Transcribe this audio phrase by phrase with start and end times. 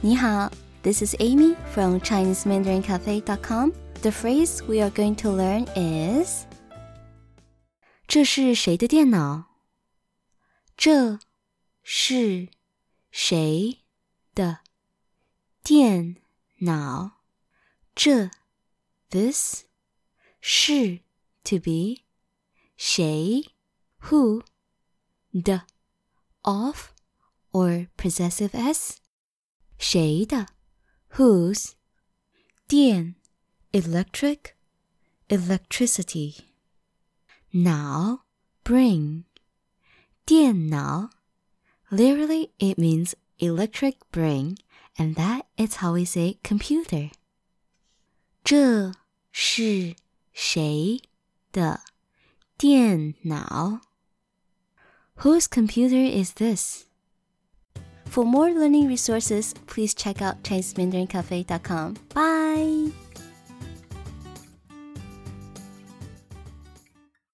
[0.00, 0.50] 你好，
[0.82, 3.72] This is Amy from ChineseMandarinCafe.com.
[4.02, 6.44] The phrase we are going to learn is
[8.06, 9.46] 这是谁的电脑？
[10.76, 11.18] 这
[11.82, 12.48] 是
[13.10, 13.80] 谁
[14.34, 14.60] 的
[15.62, 16.16] 电
[16.58, 17.22] 脑？
[17.94, 18.30] 这
[19.10, 19.64] this
[20.40, 21.00] 是
[21.42, 22.02] to be
[22.76, 23.50] 谁
[24.02, 24.42] who
[25.32, 25.62] 的
[26.42, 26.90] of
[27.50, 28.98] or possessive s
[29.80, 30.48] 谁的
[31.12, 31.72] whose
[32.66, 33.14] 电
[33.72, 34.54] electric
[35.28, 36.38] electricity
[37.50, 38.24] 脑
[38.64, 39.24] bring
[40.24, 41.10] 电脑
[41.90, 44.56] literally it means electric brain
[44.96, 47.10] and that is how we say computer
[48.42, 48.92] 这
[49.32, 49.96] 是
[50.32, 51.00] 谁
[51.52, 51.82] 的
[52.56, 53.80] 电脑
[55.20, 56.84] Whose computer is this?
[58.11, 61.95] For more learning resources, please check out ChineseMandarinCafe.com.
[62.13, 62.91] Bye!